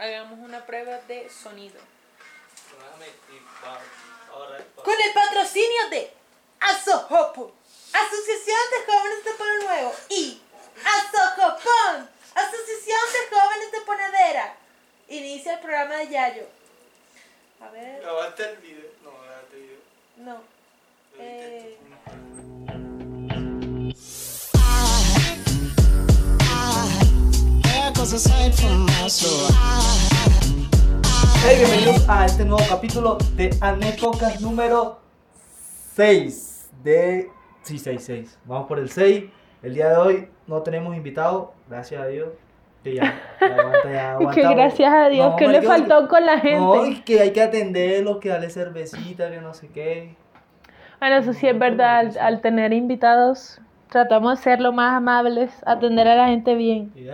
[0.00, 1.78] Hagamos una prueba de sonido.
[4.82, 6.10] Con el patrocinio de
[6.58, 7.52] Asojopo,
[7.92, 10.40] Asociación de Jóvenes de Palo Nuevo y
[10.82, 14.56] Asojopón, Asociación de Jóvenes de Ponedera.
[15.08, 16.46] Inicia el programa de Yayo.
[17.60, 18.90] A ver, ¿Grabaste el video?
[19.04, 19.78] No, grabaste el video.
[20.16, 20.42] no.
[21.18, 21.76] Eh.
[28.02, 28.08] Hey,
[31.58, 35.00] bienvenidos a este nuevo capítulo de Anépocas número
[35.96, 37.28] 6 de...
[37.60, 38.38] Sí, 6, 6.
[38.46, 39.24] Vamos por el 6.
[39.62, 42.30] El día de hoy no tenemos invitado, gracias a Dios.
[42.82, 44.54] Que ya, ya aguanta, ya Que aguantamos.
[44.54, 46.58] gracias a Dios, No, que le faltó con la gente.
[46.58, 50.16] No, y que hay que atenderlos, que darle cervecita, que no sé qué.
[51.00, 53.60] Bueno, eso sí es verdad, al, al tener invitados,
[53.90, 56.92] tratamos de ser lo más amables, atender a la gente bien.
[56.96, 57.04] Y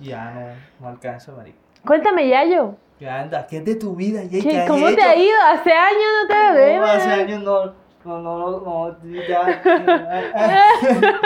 [0.00, 1.58] ya, no- no, alcanza, marica.
[1.86, 4.22] Cuéntame, Yayo, Ya anda, ¿qué es de tu vida?
[4.24, 5.36] ¿Y ¿qué- qué has ¿cómo te ha ido?
[5.52, 6.80] Hace años no te veo.
[6.80, 7.64] No, hace años no,
[8.04, 8.96] no, no, no, no,
[9.28, 9.62] ya.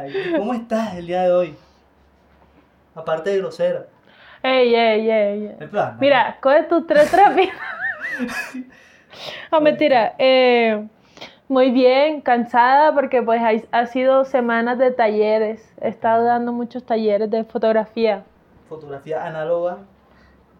[0.00, 1.56] Ay, ¿Cómo estás el día de hoy?
[2.94, 3.86] Aparte de grosera.
[4.42, 5.56] Ey, ey, ey, ey.
[5.60, 5.94] El plan.
[5.94, 6.00] ¿no?
[6.00, 7.54] Mira, coge tus tres trapitos.
[9.52, 10.14] no, mentira.
[10.18, 10.86] eh,
[11.48, 15.72] muy bien, cansada porque pues hay- ha sido semanas de talleres.
[15.80, 18.24] He estado dando muchos talleres de fotografía.
[18.68, 19.78] Fotografía análoga.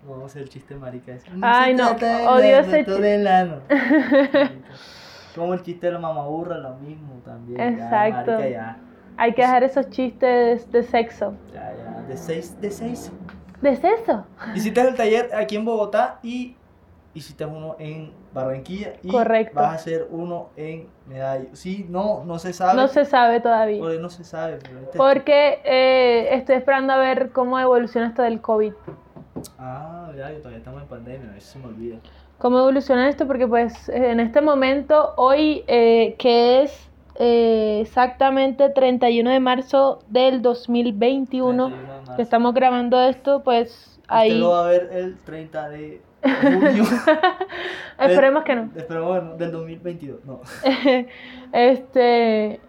[0.05, 1.28] No vamos a hacer el chiste marica ese.
[1.42, 3.56] Ay, no, odio ese foto chi- del ano.
[5.34, 7.59] Como el chiste de la mamaburra, lo mismo también.
[7.59, 8.33] ya, Exacto.
[8.33, 8.77] marica, ya,
[9.16, 11.34] Hay que dejar esos chistes de sexo.
[11.53, 12.03] ya, ya.
[12.09, 13.12] De seis, de seis.
[13.61, 14.25] ¿De sexo?
[14.55, 16.56] Hiciste el taller aquí en Bogotá y
[17.14, 19.56] hiciste uno en Barranquilla y Correcto.
[19.56, 21.48] vas a hacer uno en Medallo.
[21.52, 22.74] Sí, no, no se sabe.
[22.76, 23.80] No se sabe todavía.
[23.80, 24.58] Porque no se sabe.
[24.96, 28.72] Porque eh, estoy esperando a ver cómo evoluciona esto del COVID.
[29.58, 31.98] Ah, ya, todavía estamos en pandemia, a veces se me olvida.
[32.38, 33.26] ¿Cómo evoluciona esto?
[33.26, 40.41] Porque pues en este momento, hoy eh, que es eh, exactamente 31 de marzo del
[40.41, 42.16] 2021, 31 de marzo.
[42.16, 44.38] que estamos grabando esto, pues Usted ahí...
[44.38, 46.84] lo va a ver el 30 de junio.
[47.98, 48.70] Esperemos que no.
[48.76, 50.24] Espero, bueno, del 2022.
[50.24, 50.40] No.
[51.52, 52.60] este,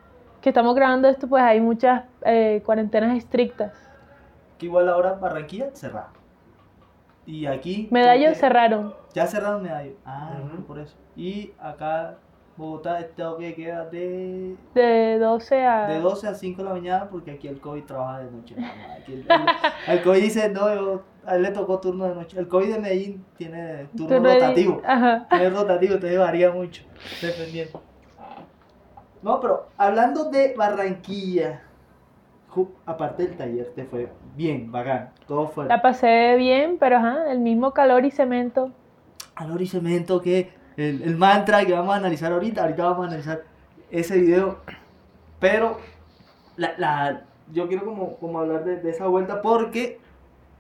[0.41, 3.73] que estamos grabando esto, pues hay muchas eh, cuarentenas estrictas.
[4.57, 6.11] Que igual ahora Barranquilla cerrada.
[7.25, 7.87] Y aquí.
[7.91, 8.95] Medallo cerraron.
[9.13, 9.93] Ya cerraron Medallo.
[10.05, 10.33] Ah,
[10.67, 10.95] por eso.
[11.15, 12.17] Y acá
[12.59, 15.87] Bogotá este que queda de, De 12 a...
[15.87, 18.55] de 12 a 5 de la mañana porque aquí el COVID trabaja de noche.
[18.99, 22.37] Aquí el, el- el COVID dice, no, yo- a él le tocó turno de noche.
[22.37, 24.81] El COVID de Medellín tiene turno Turno rotativo.
[24.85, 25.25] Ajá.
[25.31, 26.83] Es rotativo, entonces varía mucho.
[27.21, 27.81] Dependiendo.
[29.21, 31.61] No, pero hablando de Barranquilla,
[32.85, 35.11] aparte del taller, te fue bien, bacán.
[35.27, 35.65] Todo fue.
[35.65, 38.71] La pasé bien, pero ajá, el mismo calor y cemento.
[39.35, 43.07] Alor y cemento que el, el mantra que vamos a analizar ahorita, ahorita vamos a
[43.09, 43.43] analizar
[43.91, 44.59] ese video.
[45.39, 45.79] Pero
[46.57, 49.99] la, la- yo quiero como, como hablar de, de esa vuelta porque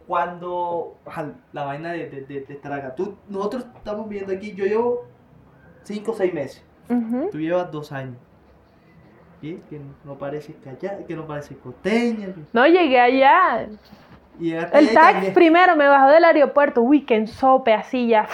[0.07, 0.95] cuando
[1.53, 5.05] la vaina de, de, de, de Taragatú, nosotros estamos viendo aquí, yo llevo
[5.83, 6.63] 5 o 6 meses.
[6.89, 7.29] Ujú.
[7.31, 8.17] Tú llevas dos años.
[9.41, 9.53] ¿Y?
[9.69, 12.29] Que no parece callada, que no parece costeña.
[12.51, 13.67] No llegué allá.
[14.39, 16.81] Y El también- primero me bajó del aeropuerto.
[16.81, 18.27] Uy, que sope así ya.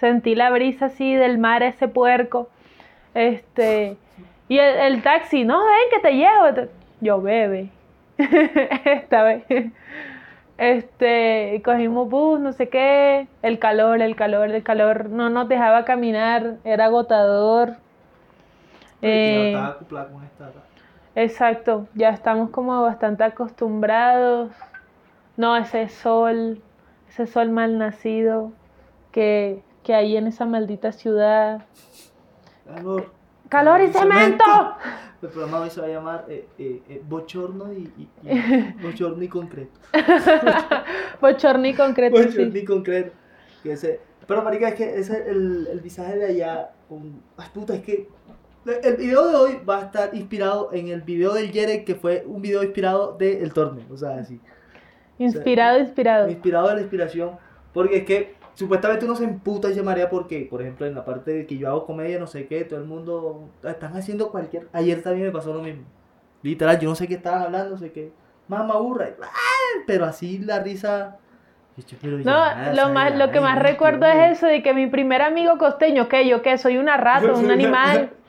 [0.00, 2.48] Sentí la brisa así del mar, ese puerco.
[3.14, 3.96] Este.
[4.48, 6.70] Y el, el taxi, no, ven que te llevo.
[7.00, 7.70] Yo bebe.
[8.18, 9.44] Esta vez.
[10.58, 13.28] Este, cogimos bus, no sé qué.
[13.42, 17.76] El calor, el calor, el calor no nos dejaba caminar, era agotador.
[19.00, 20.50] Eh, estaba acoplada con esta.
[21.14, 24.50] Exacto, ya estamos como bastante acostumbrados.
[25.36, 26.60] No, ese sol,
[27.08, 28.52] ese sol mal nacido
[29.12, 31.62] que, que hay en esa maldita ciudad.
[32.66, 33.06] Calor.
[33.48, 34.44] ¡Calor y cemento!
[35.22, 39.22] El programa hoy se va a llamar eh, eh, eh, Bochorno y, y- y- Bochorno
[39.22, 39.80] y concreto.
[41.22, 42.16] Bochorno y concreto.
[42.18, 42.58] Bochorno sí.
[42.58, 43.12] y concreto.
[43.62, 46.70] Que ese, pero marica, es que ese el, el visaje de allá.
[46.86, 48.08] Con, ay, puta, es que
[48.84, 52.24] el video de hoy va a estar inspirado en el video del Jerek, que fue
[52.26, 53.86] un video inspirado del torneo.
[53.90, 54.38] O sea, así.
[55.16, 56.28] Inspirado, inspirado.
[56.28, 57.38] Inspirado de la inspiración.
[57.72, 61.04] Porque es que supuestamente uno se emputa y se marea porque, por ejemplo, en la
[61.04, 64.66] parte de que yo hago comedia, no sé qué, todo el mundo están haciendo cualquier.
[64.72, 65.84] Ayer también me pasó lo mismo.
[66.42, 68.10] Literal, yo no sé qué estaban hablando, no sé qué.
[68.48, 69.10] Mamá burra.
[69.22, 69.82] ¡ah!
[69.86, 71.18] Pero así la risa.
[72.02, 74.88] No, ya, lo, más, ya, lo que ay, más recuerdo es eso de que mi
[74.88, 78.10] primer amigo costeño, que yo que soy una rata, un animal.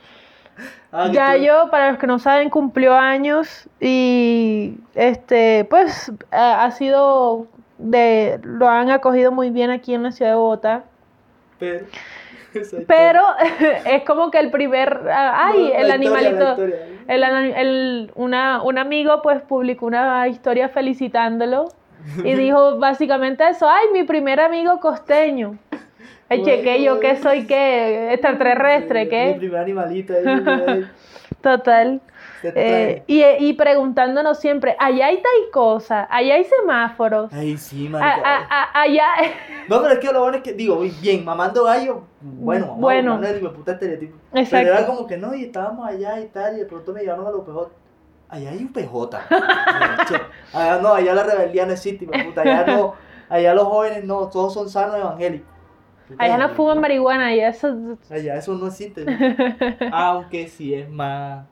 [0.92, 6.66] Ah, Ya tú- yo, para los que no saben, cumplió años y este, pues ha
[6.66, 7.48] ha sido
[7.80, 10.84] de, lo han acogido muy bien aquí en la ciudad de Bogotá.
[11.58, 11.86] Pero.
[12.88, 13.22] Pero
[13.86, 16.78] es como que el primer, ah, ay, No, el animalito, historia.
[17.08, 21.66] el, el- una, un amigo pues publicó una historia felicitándolo
[22.24, 25.58] y dijo básicamente eso, ay, mi primer amigo costeño.
[26.32, 30.86] Eche, que yo que soy qué, extraterrestre, Mi qué, primer animalito ahí, ahí,
[31.42, 32.02] total.
[32.44, 37.90] Eh, y, y preguntándonos siempre, allá hay tal cosa, allá hay semáforos, Ay, sí, a-
[37.90, 38.22] marica.
[38.24, 39.06] a- a- allá...
[39.68, 43.16] No, pero es que lo bueno es que, digo, bien, mamando gallo, bueno, mamá, Bueno.
[43.18, 44.18] mamando el puta estereotipo.
[44.34, 44.50] Exacto.
[44.66, 47.28] Pero era como que no, y estábamos allá y tal, y de pronto me llevaron
[47.28, 47.70] a los PJ.
[48.30, 49.20] Allá hay un PJ.
[50.54, 52.94] Allá no, allá la rebeldía no existe, puta, allá no,
[53.30, 55.48] allá los jóvenes no, todos son sanos evangélicos.
[56.18, 57.76] Allá no fuman marihuana y eso...
[58.10, 59.06] Allá eso no existe.
[59.06, 59.12] ¿no?
[59.92, 61.46] Aunque sí es más.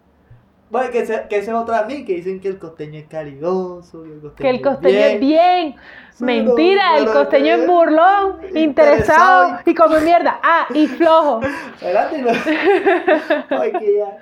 [0.70, 4.04] Bueno, que ese, que ese es otra mí, que dicen que el costeño es caridoso,
[4.04, 5.76] que el costeño, Que el costeño es es bien.
[6.20, 10.40] Mentira, el costeño es burlón, interesado interesado y come mierda.
[10.44, 11.42] Ah, y flojo.
[11.82, 12.30] Adelante, no.
[13.62, 14.18] Ay, que ya.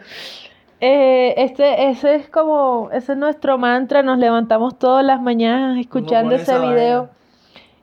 [0.82, 4.04] Eh, este, ese es como, ese es nuestro mantra.
[4.04, 7.12] Nos levantamos todas las mañanas escuchando ese video vaina?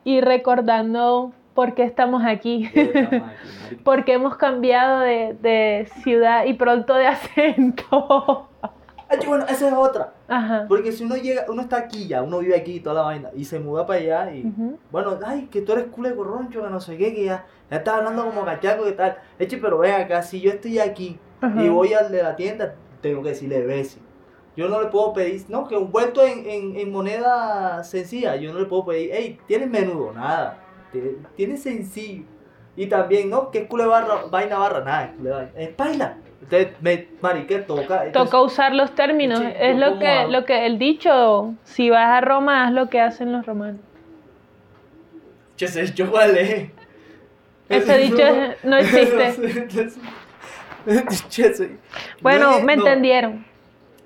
[0.04, 2.70] y recordando por qué estamos aquí.
[3.84, 8.48] Porque hemos cambiado de, de ciudad y pronto de acento.
[9.20, 10.12] Ay, bueno, esa es otra.
[10.28, 10.64] Ajá.
[10.68, 13.30] Porque si uno llega, uno está aquí ya, uno vive aquí y toda la vaina,
[13.36, 14.42] y se muda para allá y.
[14.90, 17.94] Bueno, ay, que tú eres culo corroncho, que no sé qué, que ya, ya estás
[17.96, 19.16] hablando como cachaco y tal.
[19.38, 21.18] Eche, pero ven acá, si yo estoy aquí
[21.62, 24.00] y voy al de la tienda, tengo que decirle Bessie.
[24.56, 28.52] Yo no le puedo pedir, no, que un vuelto en, en, en moneda sencilla, yo
[28.52, 30.12] no le puedo pedir, hey, ¿tienes menudo?
[30.12, 30.58] Nada.
[30.92, 32.24] Tiene- Tienes sencillo.
[32.76, 33.50] Y también, ¿no?
[33.50, 35.50] Que es cule barra, vaina barra, nada, es cule vaina.
[35.56, 36.16] Es baila.
[36.42, 38.06] Entonces, me, marique, toca.
[38.06, 39.38] entonces- Toca usar los términos.
[39.38, 40.30] Sí, es yo lo que, hago.
[40.32, 43.80] lo que el dicho, si vas a Roma, haz lo que hacen los romanos.
[45.56, 46.70] Che, ese dicho cuál es.
[47.68, 49.94] Ese dicho es- no existe.
[51.28, 51.78] Che,
[52.20, 53.46] Bueno, no es- me no, entendieron.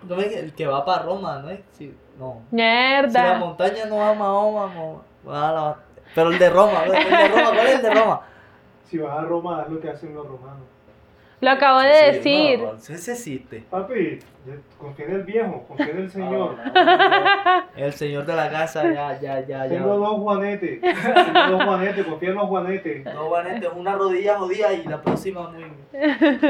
[0.07, 1.61] No es el que va para Roma, ¿no es?
[1.73, 2.43] Sí, no.
[2.51, 2.63] Si la
[3.03, 3.39] Mierda.
[3.39, 5.77] montaña no va a Mahoma, Mahoma va a la-
[6.15, 8.21] Pero el de Roma, el de Roma, ¿cuál es el de Roma?
[8.85, 10.63] Si vas a Roma, haz lo que hacen los romanos.
[11.41, 11.93] Lo acabo de
[12.23, 12.61] Sí, decir.
[12.61, 13.65] no, existe.
[13.71, 14.19] Papi,
[14.79, 16.57] confía en el viejo, confía en el señor.
[16.75, 19.69] Ah, no, El señor de la casa, ya, ya, ya, ya.
[19.69, 20.81] Tengo dos juanetes.
[20.81, 23.05] Tengo dos juanetes, confía en los juanetes.
[23.05, 25.65] No, Vanete, una rodilla jodida y la próxima muy.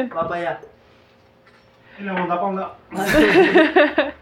[0.08, 0.60] Va para allá.
[1.98, 2.74] Y la monta para un lado.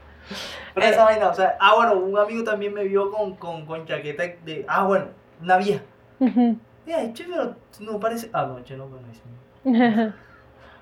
[0.75, 3.85] Pero esa vaina, o sea, ah, bueno, un amigo también me vio con, con, con
[3.87, 4.65] chaqueta de.
[4.67, 5.07] Ah, bueno,
[5.43, 5.83] una vieja.
[6.19, 8.31] Mira, che, pero no parece.
[8.33, 9.21] Ah, no, che, no parece.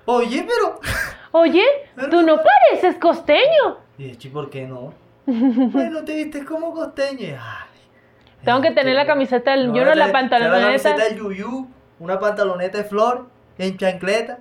[0.05, 0.79] Oye, pero.
[1.31, 1.63] Oye,
[2.11, 3.77] tú no pareces costeño.
[3.97, 4.93] Y che, ¿por qué no?
[5.25, 7.37] bueno, te viste como costeño.
[7.39, 7.69] Ay,
[8.43, 10.65] Tengo que tener la camiseta, del, no, yo no la pantaloneta.
[10.65, 11.67] camiseta del yuyú,
[11.99, 13.27] una pantaloneta de flor,
[13.57, 14.39] en chancleta,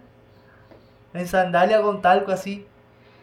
[1.14, 2.66] en sandalia con talco así.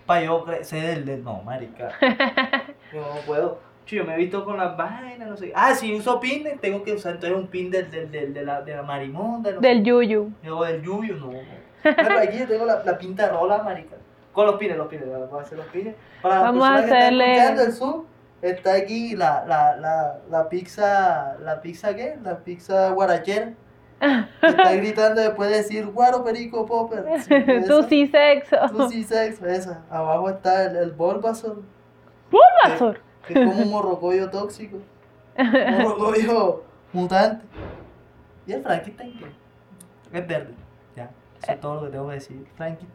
[0.06, 1.24] Pa' yo crecer del, del.
[1.24, 1.90] No, marica.
[2.92, 3.60] Yo no puedo.
[3.86, 5.52] Yo me he visto con las vainas, no sé.
[5.56, 8.62] Ah, si uso pin, tengo que usar entonces un pin del, del, del- de, la,
[8.64, 9.52] de la marimonda.
[9.52, 9.68] No sé.
[9.68, 10.32] Del yuyu.
[10.52, 11.32] O del yuyu, no.
[11.84, 13.96] Mira, aquí yo tengo la, la pinta rola, marica.
[14.34, 15.96] Con los pines, los pines, voy a hacer los pines.
[16.22, 18.06] Para Vamos a personas que están hacerle- el sur,
[18.42, 22.18] está aquí la, la, la, la pizza, ¿la pizza qué?
[22.24, 23.54] La pizza guarachera.
[24.00, 27.06] Que Está gritando después de decir guaro, perico, popper.
[27.22, 27.34] Sí,
[27.68, 28.56] Tú sí sexo.
[28.72, 29.82] Tú sí sexo, esa.
[29.90, 31.62] Abajo está el, el Bulbasaur,
[32.32, 33.02] Bulbasaur.
[33.28, 34.78] que es como un morrocoyo tóxico.
[35.38, 37.46] Un morrocoyo mutante.
[38.48, 39.20] Y el Frankenstein,
[40.12, 40.54] que es verde.
[41.42, 42.46] Eso es todo lo que tengo que decir.
[42.56, 42.92] Frankenstein.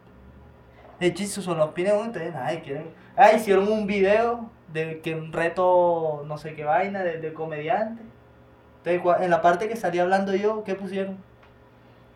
[0.99, 2.87] El chiste son los pines, uno, entonces nada, y quieren.
[3.17, 8.01] Ah, hicieron un video de que un reto, no sé qué vaina, de, de comediante.
[8.83, 11.17] Entonces, en la parte que salía hablando yo, ¿qué pusieron?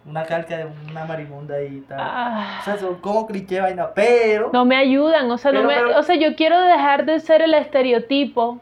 [0.05, 1.97] Una calca de una marimonda y tal.
[2.01, 4.49] Ah, O sea, son como cliché vaina, pero.
[4.53, 7.41] no me ayudan, o sea, no me, pero- o sea, yo quiero dejar de ser
[7.41, 8.59] el estereotipo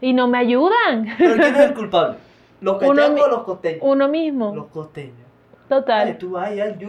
[0.00, 1.06] y no me ayudan.
[1.18, 2.16] ¿Pero quién es el culpable?
[2.62, 3.80] ¿Los Uno cachacos mi- o los costeños?
[3.82, 5.14] Uno mismo, Los costeños.
[5.70, 6.18] Ay, total.
[6.18, 6.36] tú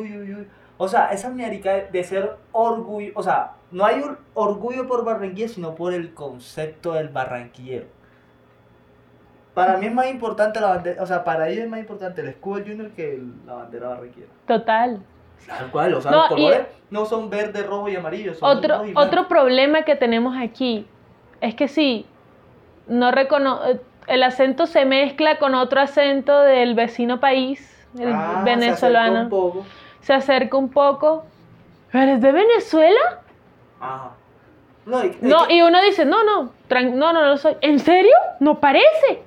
[0.04, 0.46] yu, yu.
[0.78, 5.48] O sea, esa marica de ser orgullo, o sea, no hay un orgullo por Barranquilla,
[5.48, 7.86] sino por el concepto del barranquillero.
[9.54, 12.30] Para mí es más importante la bandera, o sea, para ellos es más importante el
[12.30, 14.32] escudo Junior que el- la bandera barranquillera.
[14.48, 15.02] Total.
[15.46, 18.58] Tal cual, o sea, No, los y- colores no son verde, rojo y amarillo, son
[18.58, 20.88] Otro, y otro problema que tenemos aquí
[21.42, 22.06] es que si
[22.88, 23.60] no recono
[24.08, 29.22] el acento se mezcla con otro acento del vecino país, el Ah, se acerca venezolano,
[29.24, 29.66] un poco.
[30.02, 31.26] se acerca un poco
[31.94, 33.20] ¿Eres de Venezuela?
[33.80, 34.12] Ajá.
[34.86, 37.56] No, y, No, y uno dice, no, no, no, no, no soy.
[37.62, 38.14] ¿En serio?
[38.40, 39.22] No parece.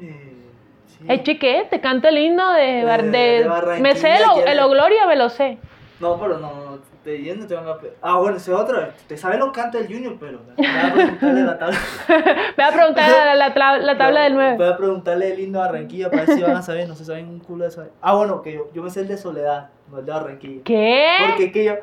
[0.00, 1.04] Sí.
[1.06, 5.06] Eh, cheque, te canto el himno de, De- de- de me sé el, el Gloria,
[5.06, 5.58] me lo sé.
[6.00, 7.76] No, pero no, no, te diciendo te van a...
[7.78, 8.78] pe- Ah, bueno, ese es otro.
[9.06, 10.40] Te sabe los cantos del Junior, pero...
[10.56, 11.78] Voy a preguntarle la tabla.
[12.56, 14.56] Voy a preguntar la, la la tabla del 9.
[14.56, 16.88] Voy a preguntarle el himno de Barranquilla para ver si van a saber.
[16.88, 17.90] No se saben un culo de saber.
[18.00, 20.60] Ah, bueno, que yo, yo me sé el de Soledad, no el de Barranquilla.
[20.64, 21.16] ¿Qué?
[21.28, 21.74] Porque es que yo...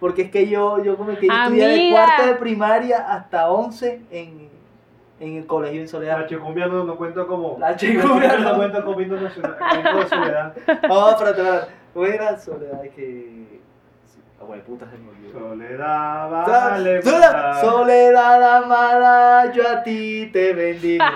[0.00, 4.02] Porque es que yo, yo como que yo estudié de cuarto de primaria hasta 11
[4.10, 4.48] en,
[5.20, 6.20] en el colegio en Soledad.
[6.20, 7.56] La chicumbia no, no cuenta como.
[7.58, 8.56] La chicumbia no no.
[8.56, 9.56] cuenta como himno nacional.
[9.58, 10.54] de soledad.
[10.90, 11.66] Oh, espérate, espérate.
[11.94, 12.82] ¿Cómo era Soledad?
[12.94, 13.53] Que...
[14.66, 15.38] Puta, se me olvidó.
[15.38, 17.02] Soledad, Soledad, vale.
[17.02, 21.04] Soledad, Soledad amada, yo a ti te bendigo.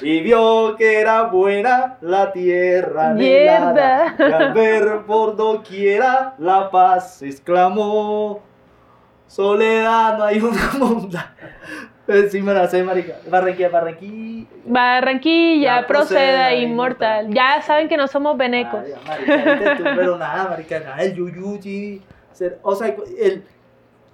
[0.00, 4.28] Y vio que era buena la tierra anhelada, Mierda.
[4.28, 8.42] y al ver por doquiera la paz exclamó.
[9.26, 11.34] Soledad, no hay una monda.
[12.30, 13.14] Sí me la sé, marica.
[13.28, 14.46] Barranquilla, Barranquilla.
[14.64, 17.34] Barranquilla, Ya proceda proceda, inmortal.
[17.34, 18.80] Ya saben que no somos venecos.
[18.84, 22.00] Ay, marica, viste tú, pero nada, marica, nada, el yuyuchi.
[22.62, 23.44] O sea, el.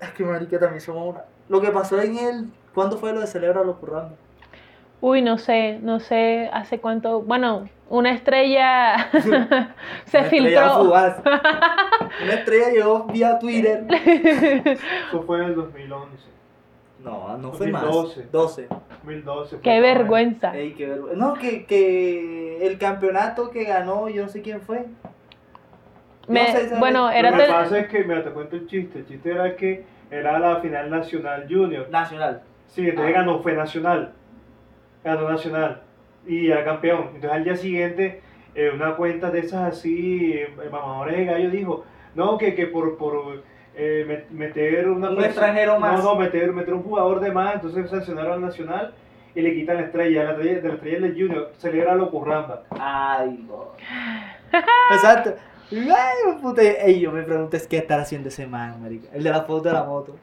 [0.00, 1.24] Es que, marica, también somos una.
[1.48, 2.46] Lo que pasó en el.
[2.74, 4.16] ¿Cuándo fue lo de celebrar los currando?
[5.00, 7.20] Uy, no sé, no sé hace cuánto.
[7.22, 9.72] Bueno, una estrella se Una
[10.06, 10.84] estrella filtró.
[10.84, 11.16] fugaz.
[12.24, 13.84] Una estrella llegó vía Twitter.
[13.90, 16.31] Eso fue en el 2011.
[17.02, 17.82] No, no fue más.
[17.82, 18.28] 2012.
[18.30, 18.68] 12.
[18.68, 19.50] 2012.
[19.56, 20.56] fue Qué vergüenza.
[20.56, 21.18] Ey, qué vergüenza.
[21.18, 24.86] No, que, que el campeonato que ganó, yo no sé quién fue.
[26.28, 29.00] Me- No bueno, era Lo que tel- pasa es que, mira, te cuento el chiste.
[29.00, 31.88] El chiste era que era la final nacional junior.
[31.90, 32.42] Nacional.
[32.68, 33.18] Sí, entonces Ah.
[33.20, 34.12] ganó, fue nacional.
[35.02, 35.82] Ganó nacional.
[36.26, 37.06] Y era campeón.
[37.14, 38.20] Entonces al día siguiente,
[38.54, 42.96] eh, una cuenta de esas así, eh, mamadores de gallo dijo, no, que, que por,
[42.96, 43.42] por
[43.74, 46.02] eh, met- meter una Un extranjero más.
[46.02, 48.92] No, no, meter, meter un jugador de más, entonces sancionaron al nacional
[49.34, 52.62] y le quitan la estrella, la estrella de la estrella del junior, celebra lo curramba.
[52.70, 53.68] Ay, no.
[54.92, 55.34] Exacto.
[55.70, 56.60] Ay, puta.
[56.62, 59.08] Ey, yo me pregunto, es qué estará haciendo ese man, marica.
[59.14, 60.16] El de la foto de la moto.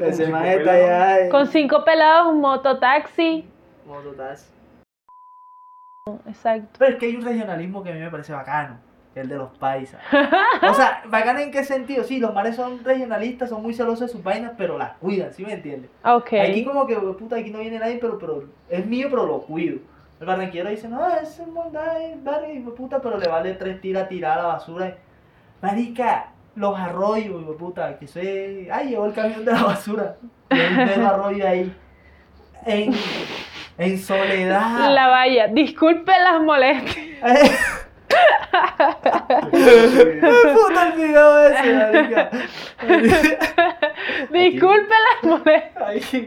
[0.00, 1.20] Ese man está allá.
[1.20, 3.48] en- Con cinco pelados, un mototaxi.
[3.86, 4.44] Mototaxi.
[6.28, 6.68] Exacto.
[6.78, 8.76] Pero es que hay un regionalismo que a mí me parece bacano.
[9.16, 9.98] El de los paisas.
[10.12, 12.04] O sea, bacano en qué sentido.
[12.04, 15.42] Sí, los mares son regionalistas, son muy celosos de sus vainas, pero las cuidan, ¿sí
[15.42, 15.90] me entiendes?
[16.04, 16.34] Ok.
[16.34, 19.78] Aquí como que, puta, aquí no viene nadie, pero, pero es mío, pero lo cuido.
[20.20, 23.80] El barranquero dice, no, ese es maldad, es verga, de puta, pero le vale tres
[23.80, 24.94] tiras tirar a la basura.
[25.62, 28.68] Marica, los arroyos, hijo puta, que se...
[28.70, 30.16] Ay, llegó el camión de la basura.
[30.50, 31.74] Y perro arroyo ahí.
[32.66, 32.92] En,
[33.78, 34.90] en soledad.
[34.90, 35.48] La valla.
[35.48, 37.06] Disculpe las molestias.
[39.50, 42.30] Puta el video ese, marica.
[44.32, 46.26] Disculpe las molestias.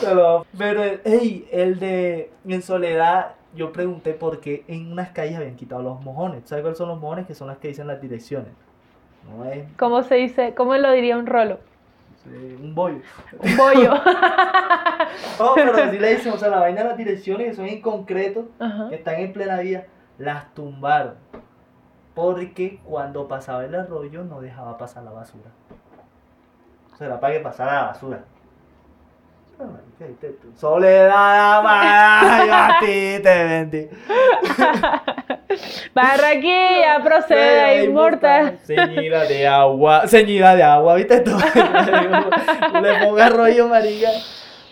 [0.00, 5.56] Pero, pero, hey, el de en soledad, yo pregunté por qué en unas calles habían
[5.56, 6.42] quitado los mojones.
[6.46, 7.26] ¿Sabes cuáles son los mojones?
[7.26, 8.52] Que son las que dicen las direcciones.
[9.28, 10.54] No es ¿Cómo se dice?
[10.54, 11.58] ¿Cómo lo diría un rolo?
[12.30, 13.00] eh, un bollo.
[13.40, 13.94] Un bollo.
[15.40, 17.80] Oh, pero así le dicen, o sea, la vaina de las direcciones que son en
[17.80, 18.88] concreto, Ajá.
[18.90, 19.86] que están en plena vía,
[20.18, 21.14] las tumbaron.
[22.14, 25.50] Porque cuando pasaba el arroyo no dejaba pasar la basura.
[26.92, 28.20] O sea, era para que pasara la basura.
[29.60, 29.64] Ah.
[30.54, 33.88] Soledad amada, yo a ti te vendí.
[35.94, 38.58] Barranquilla, proceda Ay, inmortal.
[38.64, 40.06] Ceñida de agua.
[40.06, 41.32] Ceñida de agua, ¿viste tú?
[42.82, 44.10] Le ponga arroyo, marica.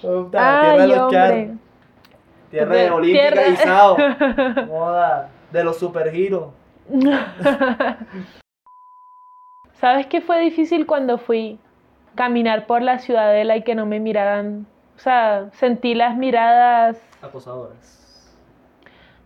[0.03, 1.49] Puta, tierra Ay, de los charros.
[2.50, 3.97] Tierra de Olímpica y Sao.
[4.67, 5.29] Moda.
[5.57, 6.53] De los supergiros.
[9.81, 11.59] ¿Sabes qué fue difícil cuando fui
[12.15, 14.67] caminar por la ciudadela y que no me miraran?
[14.97, 18.35] O sea, sentí las miradas Acosadoras.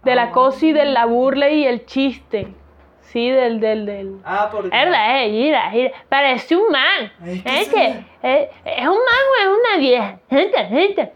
[0.05, 0.25] del Ah.
[0.25, 2.55] acoso y de la burla y el chiste.
[3.03, 4.21] Sí, del, del, del.
[4.25, 4.69] Ah, porque.
[4.71, 7.11] Verdad, eh, mira, mira, parece un man.
[7.45, 10.21] Es que Es eh, ¿es un man o es una vieja?
[10.31, 11.13] Gente, gente.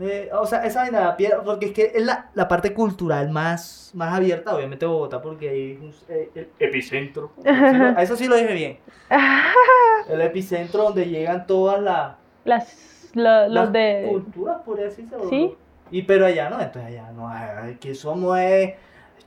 [0.00, 2.74] Eh, o sea, esa vaina de la piedra, porque es que es la, la parte
[2.74, 7.30] cultural más, más abierta, obviamente Bogotá, porque ahí es un- eh, el epicentro.
[7.44, 8.78] A eso sí lo dije bien.
[10.08, 14.06] El epicentro donde llegan todas las, Las, lo- los las de.
[14.10, 15.28] culturas, por así decirlo.
[15.30, 15.54] Sí.
[15.90, 18.76] Y pero allá no, entonces allá no, aquí somos, eh,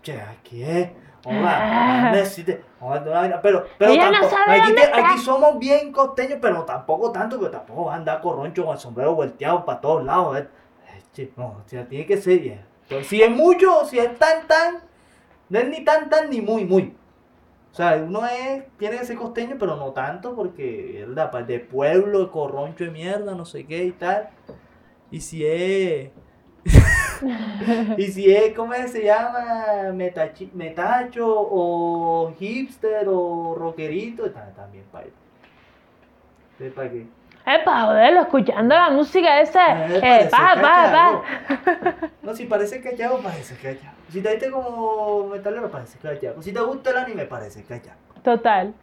[0.04, 0.90] che, aquí es.
[1.28, 2.64] Hola, necesite,
[3.42, 4.12] pero, pero no
[4.94, 8.80] aquí, somos bien costeños, pero tampoco tanto, pero tampoco van a andar corroncho con el
[8.80, 10.38] sombrero volteado para todos lados.
[10.38, 10.48] eh.
[11.36, 12.42] No, o sea, tiene que ser.
[12.84, 14.84] Entonces, si es mucho, si es tan, tan,
[15.50, 16.96] no es ni tan, tan, ni muy, muy.
[17.76, 21.06] sea, uno es, tiene que ser costeño, pero no tanto porque.
[21.32, 24.30] Pa- De pueblo, de corroncho de mierda, no sé qué y tal.
[25.12, 26.10] Y si es...
[27.98, 28.92] y si es, ¿cómo es?
[28.92, 29.90] se llama?
[29.94, 35.06] Metachi- metacho o hipster o rockerito, ta- también para
[36.76, 37.06] ¿Para qué?
[37.46, 39.88] Epa, joderlo, escuchando la música esa.
[39.88, 41.22] Eh, Eh, parece pa, pa, cachao.
[41.22, 42.08] pa.
[42.24, 43.96] No, si parece callado, parece callado.
[44.12, 46.42] Si te viste como metalero, parece callado.
[46.42, 47.98] Si te gusta el anime, parece callado.
[48.24, 48.74] Total.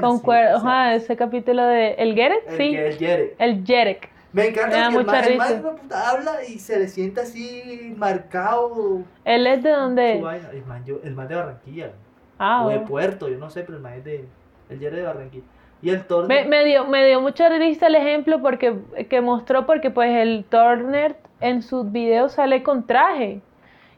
[0.00, 0.60] Concuerdo.
[0.60, 2.48] sí, ese capítulo de ¿El Gerek?
[2.56, 2.76] Sí.
[2.76, 3.00] es.
[3.38, 4.08] El Jerek.
[4.32, 4.88] Me encanta Me da
[5.22, 10.50] que el man, habla y se le siente así marcado Él es de vaina.
[10.52, 11.92] El man, yo- el man de Barranquilla.
[12.38, 12.80] Ah, o de.
[12.80, 14.24] Puerto, yo no sé, pero el man es de.
[14.68, 15.44] El de Barranquilla.
[15.80, 16.26] Y el Thor.
[16.26, 18.76] Me, me dio, me dio mucha risa el ejemplo porque
[19.08, 23.40] que mostró porque pues el Turner en sus videos sale con traje.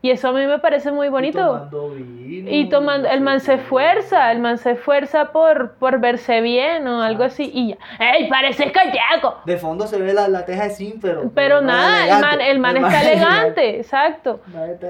[0.02, 1.38] Y eso a mí me parece muy y bonito.
[1.38, 6.40] tomando vino, Y tomando, el man se esfuerza, el man se esfuerza por, por verse
[6.40, 7.50] bien o algo así.
[7.52, 9.42] Y ya, ¡ey, parece callaco!
[9.44, 11.30] De fondo se ve la, la teja de zinc, pero.
[11.34, 14.40] Pero el man nada, el man, el man está es elegante, exacto.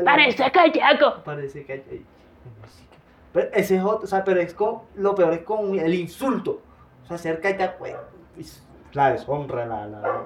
[0.04, 1.22] Parece callaco.
[1.24, 2.96] Parece música.
[3.32, 6.62] Pero ese es otro, o sea, pero es con, lo peor es con el insulto.
[7.02, 7.96] O sea, ser cacha, pues,
[8.38, 8.62] es
[8.92, 10.22] la deshonra, la, la...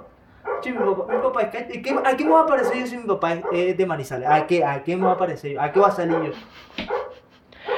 [0.62, 1.66] Sí, mi papá, mi papá es cacha.
[1.74, 3.86] ¿Y qué- ¿A qué me va a parecer yo si mi papá es, es de
[3.86, 4.28] Manizales?
[4.28, 5.60] ¿A qué, ¿A qué me va a parecer yo?
[5.60, 6.32] ¿A qué va a salir yo?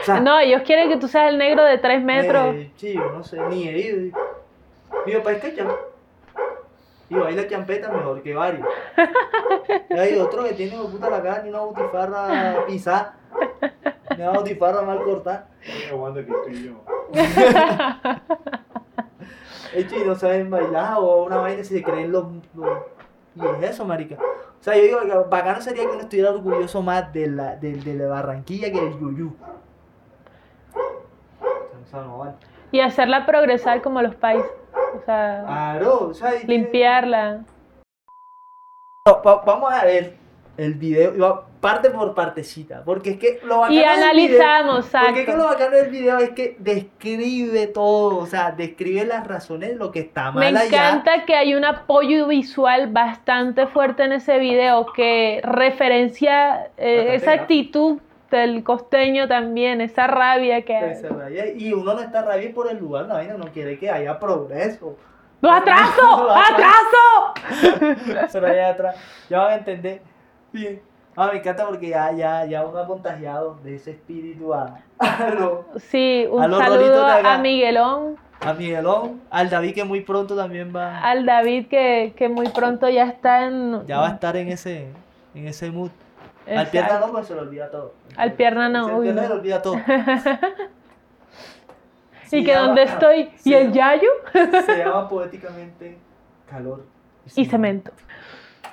[0.01, 2.55] O sea, No, ellos quieren que tú seas el negro de tres metros.
[2.55, 4.17] eh, sí, yo no sé, ni he ido.
[5.05, 5.67] Mi papá es cacha.
[7.09, 8.67] Y baila champeta mejor que varios.
[9.91, 13.15] Y hay otro que tiene puta la cara ni una butifarra pisada.
[14.17, 15.47] Ni una butifarra mal cortada.
[15.91, 16.85] Aguanta que estoy yo.
[19.75, 22.79] Hecho, y no saben bailar o una vaina si se creen los, los-
[23.35, 24.17] Y es eso, marica.
[24.17, 27.75] O sea, yo digo que bacano sería que uno estuviera orgulloso más de la, de,
[27.75, 29.33] de la Barranquilla que del Yuyú.
[31.93, 32.33] No vale.
[32.73, 34.51] Y hacerla progresar como los países.
[34.97, 37.45] O sea, Claro, o sea, limpiarla.
[39.09, 40.17] Va- va- Vamos a ver
[40.57, 45.27] el video, parte por partecita, porque es que lo bacano Y analizamos, video, porque es
[45.27, 49.75] que lo bacano del video es que describe todo, o sea, describe las razones de
[49.75, 50.67] lo que está Me mal allá.
[50.67, 57.33] encanta que hay un apoyo visual bastante fuerte en ese video que referencia eh, esa
[57.33, 57.99] actitud
[58.31, 60.95] del costeño también, esa rabia que hay.
[60.95, 63.91] Se raya, Y uno no está rabia por el lugar, la vaina no quiere que
[63.91, 64.97] haya progreso.
[65.41, 66.31] ¡Lo atraso!
[66.31, 68.29] ¡Atraso!
[68.29, 68.97] Se raya atrás.
[69.29, 70.01] Ya van a entender.
[70.53, 70.81] Bien.
[71.17, 75.31] Ah, me encanta porque ya, ya, ya uno ha contagiado de ese espíritu a, a,
[75.31, 80.01] lo- Sí, A un los rolitos saludo a Miguelón, a Miguelón, al David que muy
[80.03, 83.87] pronto también va, al David que, que muy pronto ya está en...
[83.87, 84.89] ya va a estar en ese,
[85.35, 85.91] en ese mood.
[86.47, 87.95] Al pierna no, pues se le olvida todo.
[88.17, 89.77] Al pierna no, Al pierna se le olvida todo.
[92.31, 93.31] ¿Y que dónde estoy?
[93.45, 94.09] ¿Y el llama- Yayo?
[94.67, 95.97] Se llama poéticamente
[96.51, 96.85] calor
[97.37, 97.91] Y cemento.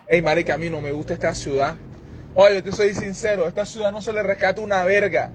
[0.07, 1.75] Ey, marica, a mí no me gusta esta ciudad.
[2.35, 5.31] Oye, yo te soy sincero, esta ciudad no se le rescata una verga.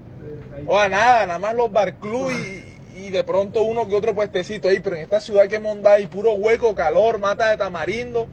[0.67, 4.81] Oye, nada, nada más los barclub y, y de pronto uno que otro puestecito ahí,
[4.81, 8.27] pero en esta ciudad que monda hay puro hueco, calor, mata de tamarindo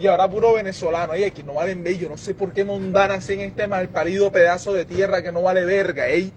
[0.00, 1.12] y ahora puro venezolano.
[1.12, 4.72] Oye, que no valen bello, no sé por qué mondan así en este malparido pedazo
[4.72, 6.32] de tierra que no vale verga, ey.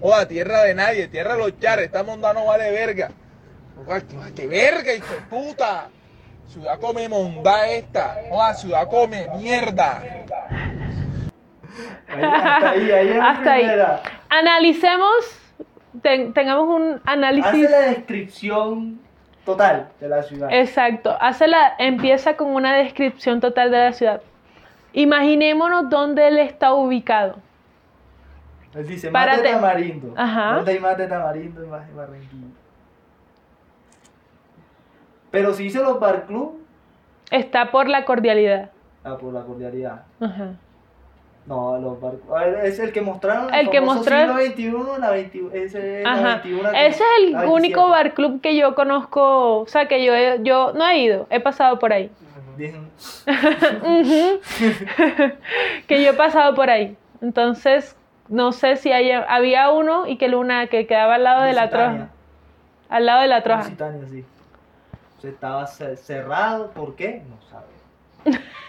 [0.00, 3.10] Oye, tierra de nadie, tierra de los chares, esta monda no vale verga.
[3.86, 5.90] Oye, qué, qué verga, hijo de puta.
[6.46, 8.16] Ciudad come monda esta.
[8.30, 10.02] Oye, ciudad come mierda.
[12.08, 13.66] Ahí, hasta ahí, ahí es Hasta ahí.
[14.28, 15.40] Analicemos,
[16.02, 17.70] ten- tengamos un Hace análisis...
[17.70, 19.00] la descripción
[19.44, 20.48] total de la ciudad.
[20.52, 24.20] Exacto, Hazla- empieza con una descripción total de la ciudad.
[24.92, 27.36] Imaginémonos dónde él está ubicado.
[28.74, 30.12] Él dice, más de tamarindo.
[30.16, 30.54] Ajá.
[30.56, 32.46] ¿Dónde hay más de tamarindo y más de Barranquilla?
[35.30, 36.62] Pero si dice los bar club,
[37.30, 38.70] Está por la cordialidad.
[39.04, 40.02] ah, por la cordialidad.
[40.20, 40.52] Ajá.
[41.48, 42.36] No, los bar club.
[42.62, 43.52] Es el que mostraron.
[43.54, 45.50] El que mostraron- siglo XXI, la 21.
[45.54, 46.40] Ese es la Ajá.
[46.44, 47.90] 21 que- Ese es el la único 27.
[47.90, 51.40] bar club que yo conozco, o sea, que yo, he- yo no he ido, he
[51.40, 52.10] pasado por ahí.
[55.86, 56.96] Que yo he pasado por ahí.
[57.20, 57.96] Entonces,
[58.28, 61.70] no sé si hay, había uno y que Luna que quedaba al lado de la
[61.70, 62.08] troja.
[62.88, 63.62] Al lado de la troja.
[63.64, 64.24] Lusitania, sí.
[65.16, 67.22] O sea, estaba ce- cerrado, ¿por qué?
[67.28, 67.66] No sabe.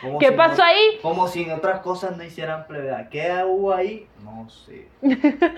[0.01, 0.99] Como ¿Qué si pasó no- ahí?
[1.01, 3.09] Como si en otras cosas no hicieran plevedad.
[3.09, 4.07] ¿Qué hubo ahí?
[4.23, 4.87] No sé.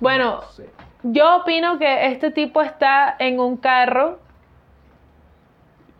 [0.00, 0.68] Bueno, No sé.
[1.02, 4.18] Yo opino que este tipo está en un carro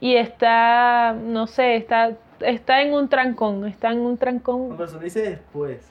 [0.00, 4.68] y está, no sé, está, está en un trancón, está en un No, trancón.
[4.70, 5.88] pero eso lo dice después.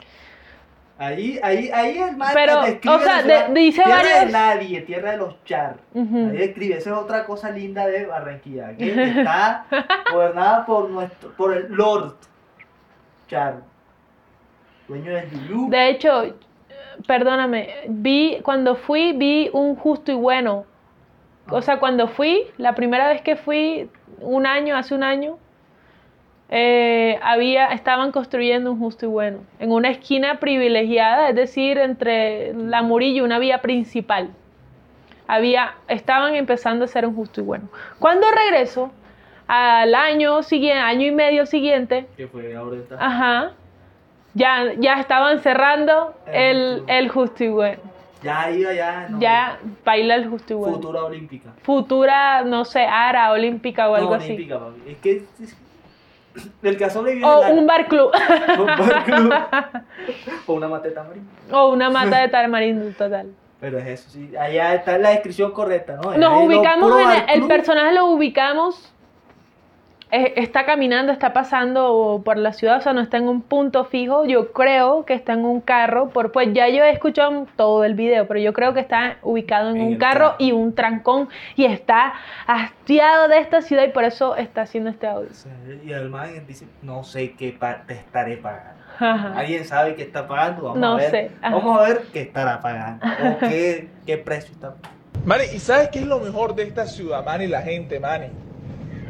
[1.00, 4.32] Ahí, ahí, ahí el man Pero, describe o sea, ciudad, de- dice tierra de varios-
[4.32, 5.76] nadie, tierra de los char.
[5.94, 6.16] Ujú.
[6.16, 8.84] Ahí describe, esa es otra cosa linda de Barranquilla, que
[9.26, 9.64] está
[10.12, 12.16] gobernada por nuestro, por el Lord
[13.28, 13.56] Char,
[14.88, 15.70] dueño del Yulú.
[15.70, 16.34] De hecho,
[17.06, 20.64] perdóname, vi, cuando fui, vi un justo y bueno.
[21.50, 23.88] O sea, cuando fui, la primera vez que fui,
[24.20, 25.38] un año, hace un año,
[26.50, 32.54] eh, había, estaban construyendo un justo y bueno, en una esquina privilegiada, es decir, entre
[32.54, 34.30] la Murillo y una vía principal.
[35.26, 37.68] Había, estaban empezando a hacer un justo y bueno.
[37.98, 38.90] Cuando regreso,
[39.46, 42.96] al año siguiente, año y medio siguiente, Que fue ahorita.
[42.98, 43.52] Ajá.
[44.34, 47.78] Ya, ya estaban cerrando el, el justo y bueno.
[48.22, 49.06] Ya iba, ya.
[49.10, 50.76] no, Ya baila el justo y bueno.
[50.76, 51.50] Futura olímpica.
[51.62, 54.32] Futura, no sé, ara, olímpica o algo no, así.
[54.32, 54.80] olímpica, papi.
[54.90, 55.56] Es que es-
[56.62, 58.10] del cazón le viene O la- un bar club.
[58.58, 59.34] un bar club.
[60.46, 61.26] o una mateta marina.
[61.52, 63.32] o una mata de tamarindo total.
[63.60, 64.32] Pero es eso, sí.
[64.38, 66.16] Allá está la descripción correcta, ¿no?
[66.16, 68.92] Nos ubicamos en el, el personaje lo ubicamos.
[70.10, 73.84] Eh, está caminando, está pasando por la ciudad, o sea, no está en un punto
[73.84, 74.24] fijo.
[74.24, 77.94] Yo creo que está en un carro, por, pues ya yo he escuchado todo el
[77.94, 81.66] video, pero yo creo que está ubicado en, En un carro y un trancón y
[81.66, 82.14] está
[82.46, 85.28] hastiado de esta ciudad y por eso está haciendo este audio.
[85.32, 85.48] Sí,
[85.84, 88.78] Y el man dice, no sé qué pa- te estaré pagando.
[89.00, 89.34] Ajá.
[89.38, 90.62] ¿Alguien sabe qué está pagando?
[90.62, 91.10] Vamos No a ver.
[91.10, 91.54] sé, ajá.
[91.54, 93.06] Vamos a ver qué estará pagando.
[93.06, 94.88] O qué, qué precio está pagando.
[95.24, 97.46] Mani, ¿y sabes qué es lo mejor de esta ciudad, Mani?
[97.46, 98.26] La gente, Mani.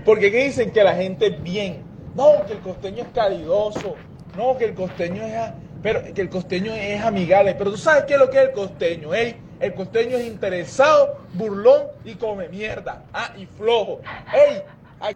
[0.08, 0.70] Porque ¿qué dicen?
[0.70, 1.82] Que la gente es bien.
[2.14, 3.94] No, que el costeño es caridoso.
[4.38, 5.34] No, que el costeño es...
[5.34, 7.54] a- Pero que el costeño es amigable.
[7.54, 9.36] Pero tú sabes qué es lo que es el costeño, ¿eh?
[9.60, 13.02] El costeño es interesado, burlón y come mierda.
[13.12, 14.00] Ah, y flojo.
[14.32, 14.62] ¡Ey!
[14.98, 15.14] ay,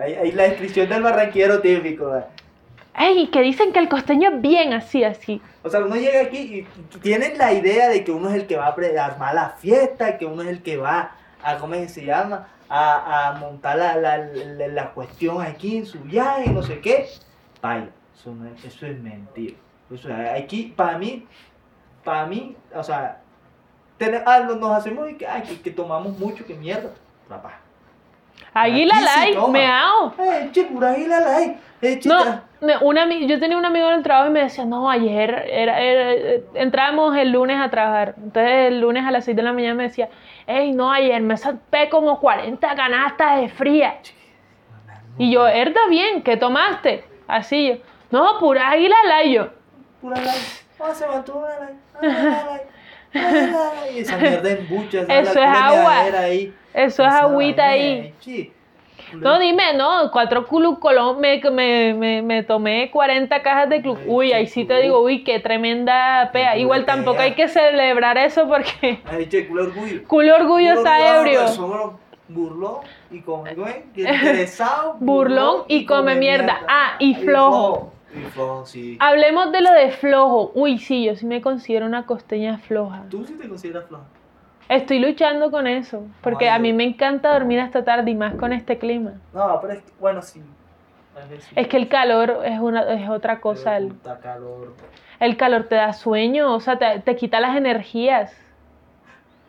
[0.00, 2.06] Ahí, ahí la descripción del barranquero típico.
[2.06, 2.28] ¿verdad?
[2.96, 5.42] Ey, que dicen que el costeño es bien así, así.
[5.64, 8.54] O sea, uno llega aquí y tienen la idea de que uno es el que
[8.56, 12.48] va a armar la fiesta, que uno es el que va a, ¿cómo se llama?
[12.68, 17.06] A, a montar la, la, la, la cuestión aquí en su viaje, no sé qué.
[17.60, 19.56] Vaya, eso, no es, eso es mentira.
[19.92, 21.26] Eso es- aquí, para mí,
[22.04, 23.18] para mí, o sea,
[23.98, 26.90] tene- ah, nos, hacemos y que, ay, que, que tomamos mucho, que mierda.
[27.28, 27.58] Papá.
[28.54, 30.14] Águila light, meao.
[30.18, 31.56] Eh, che, pura águila light.
[31.80, 34.40] Eh, No, tra- me- un ami- yo tenía un amigo en el trabajo y me
[34.42, 38.14] decía, no, ayer era, era- eh, entrábamos el lunes a trabajar.
[38.18, 40.08] Entonces el lunes a las 6 de la mañana me decía,
[40.46, 43.98] hey, no, ayer me zapé como 40 canastas de fría.
[45.18, 47.04] Y yo, Erda, bien, ¿qué tomaste?
[47.26, 47.74] Así yo,
[48.10, 49.48] no, pura águila light yo.
[50.00, 50.42] Pura light.
[50.80, 52.62] Ah, se mantuvo una light.
[53.14, 55.06] Ah, esa mierda en buchas.
[55.08, 56.00] Eso es agua.
[56.18, 56.54] Ahí.
[56.72, 58.14] Eso es agüita ahí.
[58.20, 58.52] sí.
[59.14, 63.98] No, dime, no, cuatro Club Colón, me, me, me, me tomé 40 cajas de Club.
[64.06, 66.56] Uy, ahí sí te digo, uy, qué tremenda pea.
[66.56, 70.04] Igual tampoco hay que celebrar eso porque Ay, che, culo orgullo.
[70.06, 71.40] culo orgullo está ebrio.
[72.28, 72.76] Burlón
[73.10, 73.52] y come,
[73.94, 74.96] interesado.
[75.00, 76.60] Burlón y come mierda.
[76.66, 77.92] Ah, y flojo.
[78.14, 78.96] Y flojo, sí.
[79.00, 80.52] Hablemos de lo de flojo.
[80.54, 83.04] Uy, sí, yo sí me considero una costeña floja.
[83.10, 84.04] Tú sí te consideras flojo.
[84.72, 88.54] Estoy luchando con eso, porque a mí me encanta dormir hasta tarde y más con
[88.54, 89.12] este clima.
[89.34, 90.42] No, pero es que, bueno, sí.
[91.54, 93.76] Es que el calor es, una, es otra cosa.
[93.76, 94.74] El, calor.
[95.20, 98.34] el calor te da sueño, o sea, te, te quita las energías.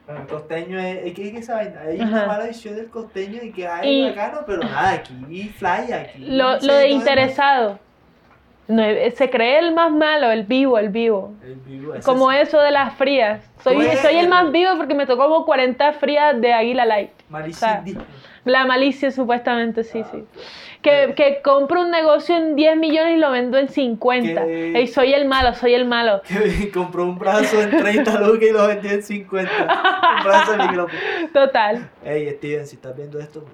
[0.10, 1.80] El costeño es, es que es esa vaina.
[1.88, 2.10] Hay Ajá.
[2.10, 6.26] una mala visión del costeño y que hay bacano, pero nada, aquí fly, aquí.
[6.26, 7.80] Lo, lo de interesado.
[8.68, 11.34] No, eh, se cree el más malo, el vivo, el vivo.
[11.44, 13.42] El vivo, ese Como es eso de las frías.
[13.62, 14.00] Soy, ¿Cómo es?
[14.00, 17.12] soy el más vivo porque me tocó como 40 frías de Águila Light.
[17.30, 18.06] Malicia o sea, indígena.
[18.46, 20.24] La malicia supuestamente, sí, Ah, sí.
[20.82, 24.46] Que, que compro un negocio en 10 millones y lo vendo en 50.
[24.46, 24.78] ¿Qué?
[24.78, 26.22] Ey, soy el malo, soy el malo.
[26.28, 29.52] Que compró un brazo en 30 lucas y lo vendió en 50.
[30.18, 31.00] Un brazo de micrófono.
[31.34, 31.90] Total.
[32.04, 33.46] Ey, Steven, si estás viendo esto,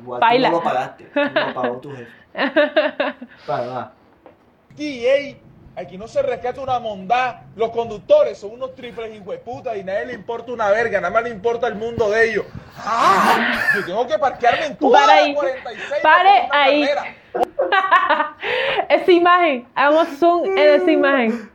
[0.00, 0.48] igual Baila.
[0.50, 1.04] tú no lo pagaste.
[1.04, 2.08] tú Lo pagó tu jefe.
[3.46, 3.92] Para, va.
[4.76, 5.36] Ey,
[5.76, 7.44] aquí no se rescata una mondá.
[7.56, 11.30] Los conductores son unos triples hijueputas y nadie le importa una verga, nada más le
[11.30, 12.46] importa el mundo de ellos.
[12.76, 13.60] ¡Ah!
[13.74, 15.32] Yo tengo que parquearme en toda Para ahí.
[15.32, 16.88] la 46 Pare ahí.
[18.88, 21.50] esa imagen, hagamos zoom en esa imagen.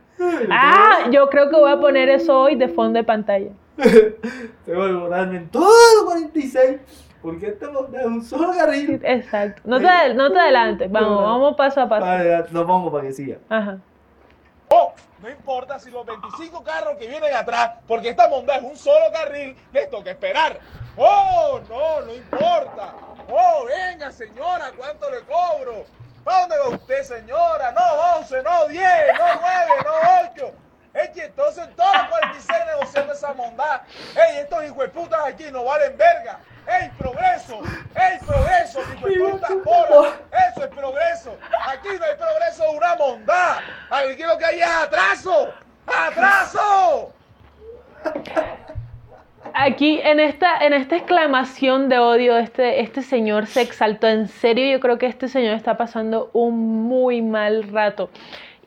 [0.50, 3.50] Ah, yo creo que voy a poner eso hoy de fondo de pantalla.
[3.76, 5.68] Tengo que borrarme en todo
[6.00, 6.80] el 46.
[7.24, 9.00] Porque estamos de un solo carril.
[9.02, 9.62] Exacto.
[9.64, 12.04] No te, no te adelantes, vamos, vamos paso a paso.
[12.04, 13.38] Vale, lo pongo para que siga.
[13.48, 13.78] Ajá.
[14.68, 18.76] Oh, no importa si los 25 carros que vienen atrás, porque esta monda es un
[18.76, 20.60] solo carril, les toca esperar.
[20.98, 22.92] Oh, no, no importa.
[23.30, 25.86] Oh, venga, señora, ¿cuánto le cobro?
[26.26, 27.72] ¿A dónde va usted, señora?
[27.72, 28.82] No 11, no 10,
[29.18, 30.54] no 9, no 8.
[33.34, 33.82] mondad.
[34.14, 36.40] ¡Ey, estos hijueputas aquí no valen verga!
[36.66, 37.60] ¡Ey, progreso!
[37.94, 38.80] ¡Ey, progreso!
[38.94, 40.14] ¡Hijueputas bolas!
[40.50, 41.36] ¡Eso es progreso!
[41.66, 43.56] Aquí no hay progreso de una mondad.
[43.90, 45.48] Aquí lo que hay es atraso.
[45.86, 47.12] ¡Atraso!
[49.52, 54.08] Aquí en esta, en esta exclamación de odio, este, este señor se exaltó.
[54.08, 58.10] En serio, yo creo que este señor está pasando un muy mal rato.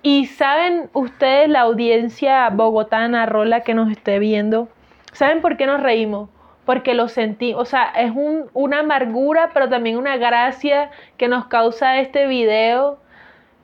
[0.03, 4.69] Y saben ustedes, la audiencia bogotana, Rola, que nos esté viendo,
[5.12, 6.29] ¿saben por qué nos reímos?
[6.67, 11.47] Porque lo sentí, o sea, es un- una amargura, pero también una gracia que nos
[11.47, 12.99] causa este video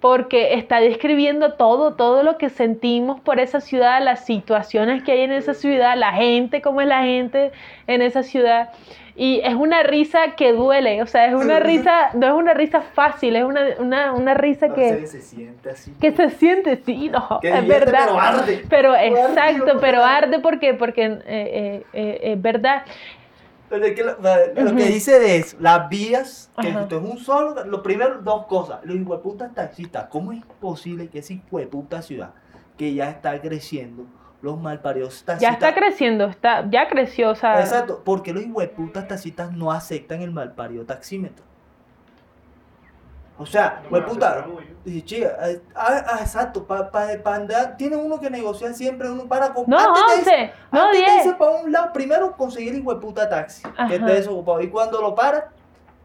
[0.03, 5.21] porque está describiendo todo, todo lo que sentimos por esa ciudad, las situaciones que hay
[5.21, 7.53] en esa ciudad, la gente, cómo es la gente
[7.87, 8.71] en esa ciudad.
[9.15, 12.81] Y es una risa que duele, o sea, es una risa, no es una risa
[12.81, 15.93] fácil, es una, una, una risa No, que, se siente así.
[16.01, 18.03] que se siente, sí, no, Que es verdad.
[18.05, 18.65] pero arde.
[18.69, 22.83] Pero Arde, exacto, pero arde porque, porque eh, eh, eh, es verdad.
[23.73, 26.81] Pero es que lo, que dice de eso, las vías, que Ajá.
[26.81, 28.81] esto es un solo, lo primero, dos cosas.
[28.83, 32.35] Los hijueputas taxistas, ¿cómo es posible que esa hijueputa ciudad,
[32.77, 34.05] que ya está creciendo,
[34.43, 35.53] los malparidos Ya taxistas...
[35.55, 40.29] está creciendo, está, ya creció, o sea, Exacto, porque los hijueputas taxistas no aceptan el
[40.29, 41.43] malparido taxímetro.
[43.37, 44.67] O sea, No aceptaron mucho.
[44.85, 49.49] dice, chica, eh, ah, ah, exacto, para andar, tiene uno que negociar siempre uno para
[49.49, 49.87] no, comprar.
[49.87, 51.25] antes de 11, no, antes de 10.
[51.25, 53.93] irse para un lado, primero conseguir el hueputa taxi, que Ajá.
[53.95, 54.61] esté desocupado.
[54.61, 55.45] Y cuando lo paras,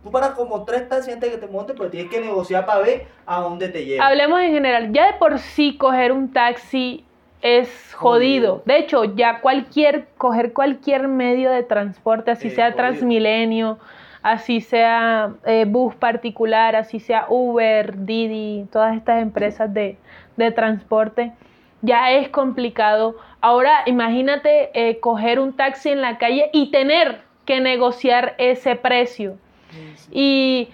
[0.03, 2.81] tú paras como tres taxis antes de que te montes, pero tienes que negociar para
[2.81, 4.07] ver a dónde te lleva.
[4.07, 7.05] Hablemos en general, ya de por sí coger un taxi
[7.43, 8.55] es jodido.
[8.57, 8.63] Jodido.
[8.65, 12.77] De hecho, ya cualquier, coger cualquier medio de transporte, así sea jodido.
[12.79, 13.79] Transmilenio,
[14.23, 19.97] así sea eh, bus particular, así sea Uber, Didi, todas estas empresas de,
[20.37, 21.33] de transporte,
[21.83, 23.17] ya es complicado.
[23.41, 29.37] Ahora imagínate eh, coger un taxi en la calle y tener que negociar ese precio.
[30.11, 30.69] Y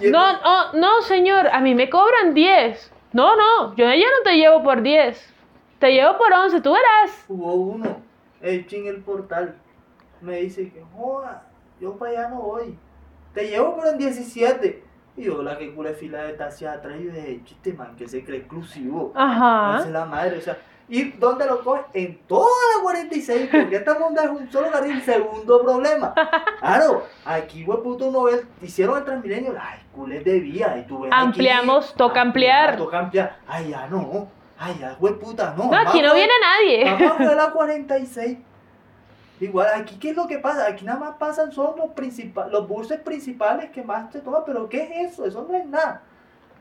[0.00, 2.92] no, no, no, señor, a mí me cobran 10.
[3.12, 5.34] No, no, yo ya no te llevo por 10.
[5.78, 7.24] Te llevo por 11, tú verás.
[7.28, 7.96] Hubo uno,
[8.42, 9.56] hecho en el portal,
[10.20, 11.49] me dice que, joda,
[11.80, 12.76] yo para allá no voy.
[13.34, 14.84] Te llevo pero en 17.
[15.16, 18.24] Y yo la que cule fila de taxi atrás y dije, chiste man, que se
[18.24, 19.12] cree exclusivo.
[19.14, 19.76] Ajá.
[19.76, 20.56] Hace la madre, o sea,
[20.88, 21.82] ¿y dónde lo coge?
[21.94, 26.14] En toda la 46, porque esta monda es un solo carril, segundo problema.
[26.60, 31.00] Claro, aquí, güey, puto, uno ve, hicieron el Transmilenio, ay, culés de vía, y tú
[31.00, 32.76] ves aquí, Ampliamos, toca ampliar.
[32.76, 35.70] Toca ampliar, ay, ya no, ay, ya, güey, puta, no.
[35.70, 36.84] No, aquí no viene nadie.
[37.08, 38.38] Vamos a la 46.
[39.40, 40.66] Igual, aquí, ¿qué es lo que pasa?
[40.66, 44.68] Aquí nada más pasan son los, principales los buses principales que más te toman, pero
[44.68, 45.24] ¿qué es eso?
[45.24, 46.02] Eso no es nada.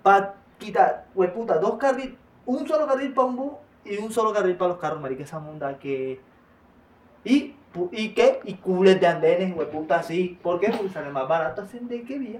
[0.01, 2.15] Para quitar, güey, puta, dos carriles,
[2.45, 5.39] un solo carril para un bus y un solo carril para los carros, marica, esa
[5.39, 6.21] monda que...
[7.25, 7.53] ¿Y,
[7.91, 8.39] ¿Y qué?
[8.45, 10.39] Y cules de andenes, güey, puta, así.
[10.41, 10.69] ¿Por qué?
[10.69, 12.39] Porque sale más barato ascender que vía.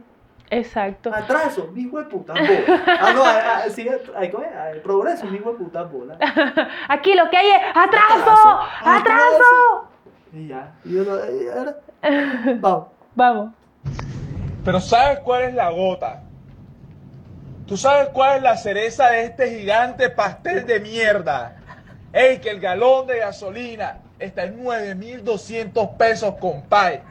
[0.52, 1.12] Exacto.
[1.14, 2.84] Atraso, mi güey, puta, bola.
[3.00, 4.32] Ah, no, ah, ah, sí, hay.
[4.56, 6.18] Ah, el progreso, mi güey, puta, bola.
[6.88, 9.90] Aquí lo que hay es atraso, Atraso, atraso.
[10.34, 11.42] Y ya, y yo lo...
[11.42, 11.78] y ahora,
[12.60, 12.88] vamos.
[13.16, 13.54] Vamos.
[14.64, 16.22] Pero ¿sabes cuál es la gota?
[17.66, 21.58] ¿Tú sabes cuál es la cereza de este gigante pastel de mierda?
[22.14, 27.02] Ey, que el galón de gasolina está en 9.200 pesos, compay.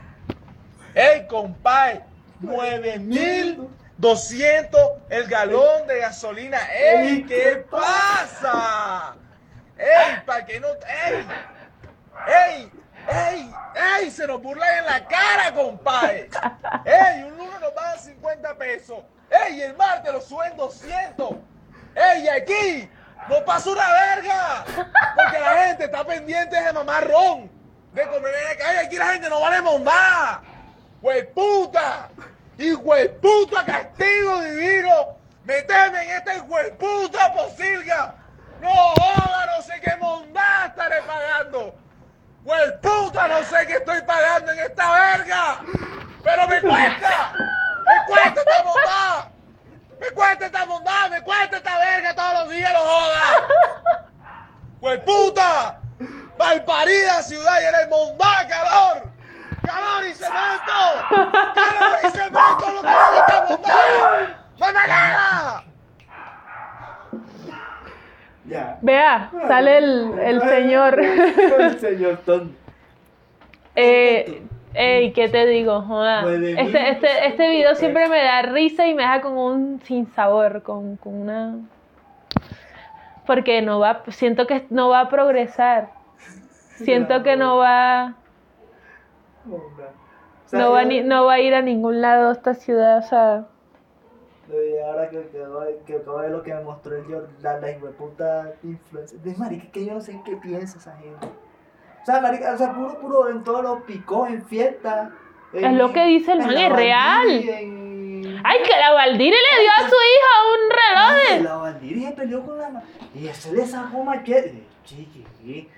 [0.95, 2.01] Ey, compay,
[2.43, 6.59] 9.200 el galón de gasolina.
[6.73, 9.15] Ey, ¿qué pasa?
[9.77, 10.69] Ey, para que no...
[10.69, 11.27] Ey,
[12.27, 12.71] ¡Ey!
[13.09, 13.51] ¡Ey!
[13.75, 14.11] ¡Ey!
[14.11, 16.29] Se nos burlan en la cara, compadre.
[16.85, 17.23] ¡Ey!
[17.23, 18.99] Un lunes nos pagan 50 pesos.
[19.31, 19.63] ¡Ey!
[19.63, 21.31] El martes lo suben 200.
[21.95, 22.29] ¡Ey!
[22.29, 22.89] Aquí
[23.29, 24.65] no pasa una verga.
[25.17, 27.51] Porque la gente está pendiente de mamar ron.
[27.93, 28.79] De comer en la calle.
[28.81, 30.43] Aquí la gente no vale nada.
[31.01, 32.11] ¡Hueputa!
[32.59, 35.17] ¡Y hueputa castigo divino!
[35.45, 38.15] ¡Meteme en esta hueputa posilga!
[38.61, 39.57] ¡No joda!
[39.57, 41.75] No sé qué mondá estaré pagando.
[42.49, 43.29] ¡Pues puta!
[43.29, 45.61] No sé qué estoy pagando en esta verga.
[46.25, 47.33] ¡Pero me cuesta!
[47.37, 49.25] ¡Me cuesta esta bondad!
[50.01, 51.11] ¡Me cuesta esta bondad!
[51.11, 52.73] ¡Me cuesta esta verga todos los días!
[52.73, 53.43] ¡No jodas!
[54.81, 55.79] ¡Pues puta!
[56.39, 57.61] ¡Malparida ciudad!
[57.61, 59.13] ¡Y eres bondad, calor!
[59.67, 61.53] ¡Calor y cemento!
[61.55, 62.73] ¡Calor y cemento!
[62.73, 64.29] ¡Lo que hago esta bondad!
[64.57, 65.68] ¡No me gana!
[68.49, 68.79] Ya.
[68.83, 71.01] Vea, sale el, el señor.
[71.59, 72.57] El señor Ton.
[73.77, 74.43] Eh,
[74.75, 75.83] ey, ¿qué te digo?
[75.83, 76.23] Joda.
[76.35, 80.97] Este, este, este video siempre me da risa y me deja con un sinsabor, con,
[80.97, 81.57] con una...
[83.27, 85.91] Porque no va, siento que no va a progresar.
[86.79, 88.15] Siento que no va,
[90.53, 93.45] no va, ni- no va a ir a ningún lado esta ciudad, o sea,
[94.51, 95.39] Y ahora que, que,
[95.87, 99.19] que acabo de ver lo que me mostró el Jordan, la puta influencer.
[99.21, 101.27] De marica, que yo no sé qué piensa esa gente.
[102.03, 105.11] O sea, marica, o sea, puro, puro en todos los picos, en fiestas.
[105.53, 107.29] Es lo que dice el man, es real.
[107.31, 111.45] En- ¡ay, que la Valdiri le dio a su hija un reloj de...
[111.45, 112.83] La Valdiri se peleó con la
[113.15, 114.63] Y ese le sacó machete.
[114.85, 115.69] Chiqui,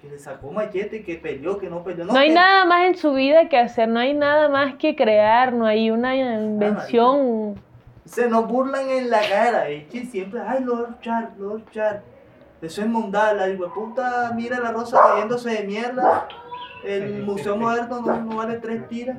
[0.00, 2.04] que le sacó machete, que peleó, que no peleó.
[2.04, 4.94] No hay que- nada más en su vida que hacer, no hay nada más que
[4.96, 7.60] crear, no hay una invención.
[8.04, 12.02] Se nos burlan en la cara, es que siempre, ay, Lord Char, Lord Char.
[12.60, 16.28] Eso es mundial, la puta mira la rosa cayéndose de mierda.
[16.84, 19.16] El Museo Moderno no, no vale tres tiras.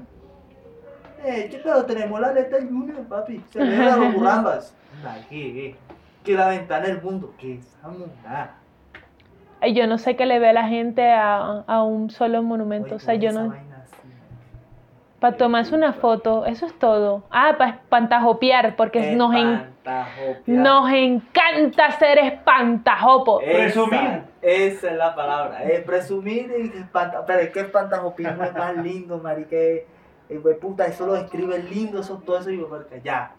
[1.24, 3.44] Eh, che, pero tenemos la letra Junior, papi.
[3.52, 4.76] Se ve burrambas.
[5.06, 5.76] Ay, ¿qué?
[6.24, 8.56] Que la ventana del mundo, que esa mundada.
[9.74, 13.00] Yo no sé qué le ve a la gente a, a un solo monumento, o
[13.00, 13.50] sea, yo no...
[13.50, 13.81] vaina.
[15.22, 17.24] Para tomarse una foto, eso es todo.
[17.30, 20.42] Ah, para espantajopear, porque nos, en- Espantajopear.
[20.48, 23.40] nos encanta ser espantajopo.
[23.40, 24.24] Esa- Presumir.
[24.42, 25.64] Esa es la palabra.
[25.64, 27.24] Eh, presumir y espanta.
[27.26, 29.56] Pero es que espantajopismo es más lindo, marica.
[29.56, 29.86] Eh,
[30.28, 32.68] eh, puta, eso lo escribe lindo, eso todo eso y yo,
[33.04, 33.32] ya.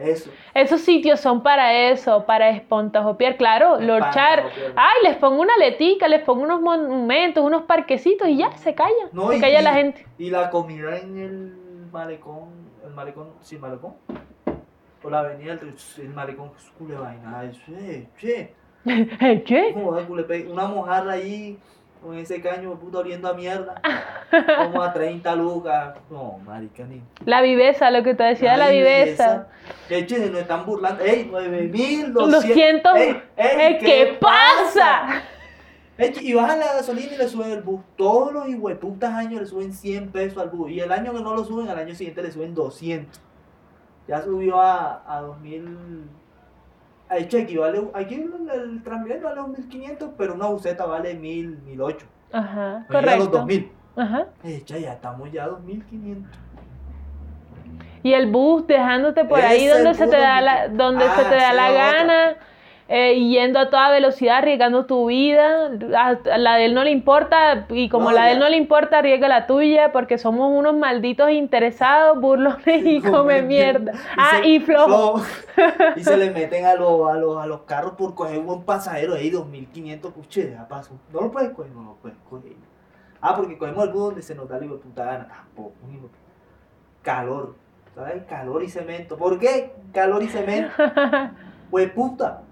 [0.00, 0.30] Eso.
[0.54, 3.36] Esos sitios son para eso, para espantajopear.
[3.36, 4.44] Claro, lorchar.
[4.76, 9.08] Ay, les pongo una letica, les pongo unos monumentos, unos parquecitos y ya, se calla.
[9.12, 10.06] No, se y- calla la gente.
[10.18, 11.56] Y la comida en el
[11.92, 12.48] malecón,
[12.84, 13.94] el malecón, sí, malecón.
[15.02, 18.54] O la avenida del el malecón, es cule vaina, eso es, che.
[18.86, 19.74] ¿Eh, ¿Qué?
[20.26, 21.58] Pe- una mojarra ahí,
[22.02, 23.80] con ese caño, puta, oliendo a mierda.
[24.64, 25.96] Como a 30 lucas.
[26.10, 27.02] No, marica, ni.
[27.24, 29.48] La viveza, lo que te decía de la viveza.
[29.88, 31.04] De hecho, se nos están burlando.
[31.04, 32.30] ¡Ey, 9200!
[32.30, 32.96] 200.
[32.96, 35.22] ¡Ey, ey, Eh, ¿Qué pasa?
[35.98, 37.82] Ey, y bajan la gasolina y le suben el bus.
[37.96, 40.70] Todos los hijueputas años le suben 100 pesos al bus.
[40.70, 43.20] Y el año que no lo suben, al año siguiente le suben 200.
[44.08, 46.08] Ya subió a, a 2000.
[47.10, 47.82] Ay, che, aquí vale.
[47.92, 52.06] Aquí el, el Transmilenio vale 1500, pero una buseta vale 1000, 1008.
[52.32, 53.38] Ajá, llega a los correcto.
[53.38, 53.72] 2000.
[53.96, 54.26] Ajá.
[54.44, 56.30] Eh, che, ya estamos ya a 2500.
[58.02, 61.10] Y el bus dejándote por Ese ahí donde se te da la, donde- donde se
[61.20, 62.36] Ah, te da la otra.
[62.92, 65.70] Eh, y yendo a toda velocidad, arriesgando tu vida.
[65.96, 68.48] A, a la de él no le importa, y como No, la de él no
[68.48, 73.92] le importa, arriesga la tuya, porque somos unos malditos interesados, burlones y come mierda.
[74.18, 75.18] Ah, se- y flojo.
[75.18, 75.22] flojo.
[75.96, 79.14] y se le meten a los, a los, a los carros por coger un pasajero
[79.14, 80.98] ahí, 2500, puche, deja paso.
[81.12, 82.54] No lo puedes coger, no lo puedes coger.
[83.20, 85.28] Ah, porque cogemos el bus donde se nos da la puta gana.
[85.28, 85.74] Tampoco,
[87.02, 87.54] Calor.
[87.94, 88.24] ¿Sabes?
[88.28, 89.16] Calor y cemento.
[89.16, 89.72] ¿Por qué?
[89.92, 90.72] Calor y cemento.
[91.70, 92.42] Pues puta.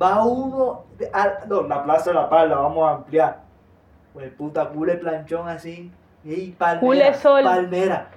[0.00, 0.84] Va uno.
[1.12, 3.40] a- no, la Plaza de la Paz la vamos a ampliar.
[4.12, 5.90] Pues puta, cule planchón así.
[6.24, 6.80] Y palmera.
[6.80, 7.44] Cule sol.
[7.44, 8.08] Palmera.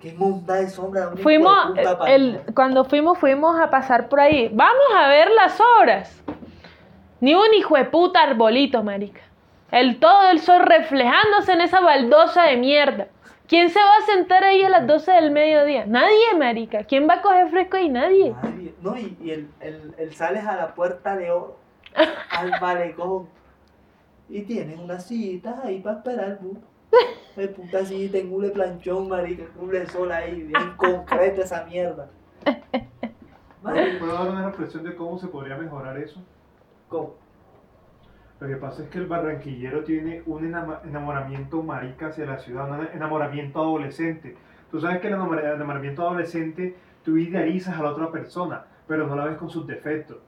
[0.00, 1.10] Qué monta de sombra.
[1.22, 2.52] Fuimos, hijueputa el, palmera.
[2.54, 4.48] cuando fuimos, fuimos a pasar por ahí.
[4.52, 6.22] Vamos a ver las obras.
[7.20, 9.20] Ni un hijo de puta arbolito, marica.
[9.72, 13.08] El todo el sol reflejándose en esa baldosa de mierda.
[13.48, 15.86] ¿Quién se va a sentar ahí a las 12 del mediodía?
[15.86, 16.84] Nadie, marica.
[16.84, 17.88] ¿Quién va a coger fresco ahí?
[17.88, 18.34] Nadie.
[18.42, 18.74] Nadie.
[18.82, 21.56] No, y, y el, el, el sales a la puerta de oro,
[22.30, 23.26] al malecón,
[24.28, 26.58] y tienes unas sillitas ahí para esperar bus.
[27.36, 32.10] El puta sillita en hule planchón, marica, hule sol ahí, bien concreto esa mierda.
[33.62, 36.22] ¿Puedo dar una reflexión de cómo se podría mejorar eso?
[36.88, 37.14] ¿cómo?
[38.40, 42.86] Lo que pasa es que el barranquillero tiene un enamoramiento marica hacia la ciudad, un
[42.94, 44.36] enamoramiento adolescente.
[44.70, 49.24] Tú sabes que el enamoramiento adolescente, tú idealizas a la otra persona, pero no la
[49.24, 50.18] ves con sus defectos.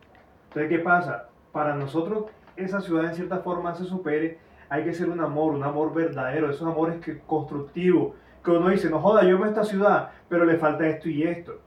[0.49, 1.29] Entonces, ¿qué pasa?
[1.53, 2.25] Para nosotros,
[2.57, 6.51] esa ciudad en cierta forma se supere, hay que ser un amor, un amor verdadero,
[6.51, 10.57] esos amores que, constructivos, que uno dice, no joda, yo amo esta ciudad, pero le
[10.57, 11.61] falta esto y esto.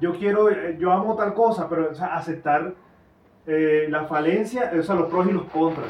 [0.00, 2.74] Yo quiero, eh, yo amo tal cosa, pero o sea, aceptar
[3.46, 5.88] eh, la falencia, o sea, los pros y los contras.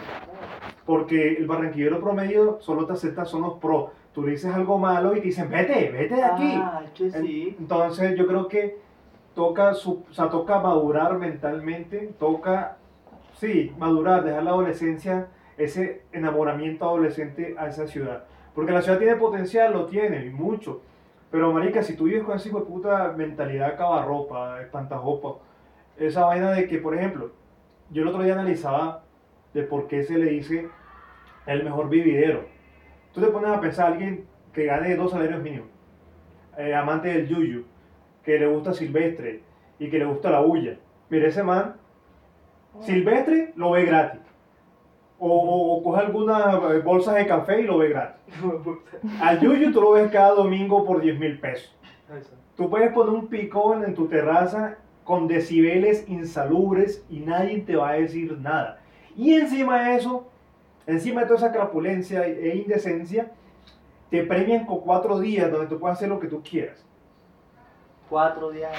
[0.86, 3.90] Porque el barranquillero promedio solo te acepta son los pros.
[4.12, 6.52] Tú le dices algo malo y te dicen, vete, vete de aquí.
[6.56, 7.56] Ah, sí.
[7.58, 8.78] Entonces yo creo que
[9.34, 12.76] toca, su, o sea, toca madurar mentalmente, toca,
[13.34, 18.24] sí, madurar, dejar la adolescencia, ese enamoramiento adolescente a esa ciudad.
[18.54, 20.82] Porque la ciudad tiene potencial, lo tiene, y mucho.
[21.30, 25.36] Pero marica, si tú vives con esa hijo de puta mentalidad cabarropa, espantajopa,
[25.96, 27.30] esa vaina de que, por ejemplo,
[27.90, 29.02] yo el otro día analizaba
[29.52, 30.68] de por qué se le dice
[31.46, 32.44] el mejor vividero.
[33.12, 35.68] Tú te pones a pensar a alguien que gane dos salarios mínimos,
[36.56, 37.64] eh, amante del yuyu,
[38.22, 39.42] que le gusta silvestre
[39.78, 40.76] y que le gusta la bulla.
[41.08, 41.74] Mira, ese man,
[42.80, 44.20] silvestre lo ve gratis.
[45.18, 48.22] O, o, o coge algunas eh, bolsas de café y lo ve gratis.
[49.20, 51.76] Al yuyu tú lo ves cada domingo por 10 mil pesos.
[52.56, 57.90] Tú puedes poner un picón en tu terraza con decibeles insalubres y nadie te va
[57.90, 58.78] a decir nada.
[59.16, 60.28] Y encima de eso,
[60.86, 63.32] encima de toda esa crapulencia e indecencia,
[64.10, 66.84] te premian con cuatro días donde tú puedes hacer lo que tú quieras.
[68.08, 68.72] Cuatro días.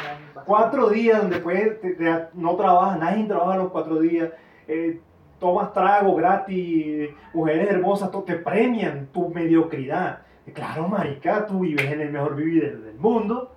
[0.46, 4.30] Cuatro días donde puedes, te- te- no trabajas, nadie trabaja los cuatro días.
[4.68, 5.00] eh,
[5.40, 10.20] tomas trago gratis, mujeres hermosas, te premian tu mediocridad.
[10.54, 13.52] Claro, marica, tú vives en el mejor vivir del mundo.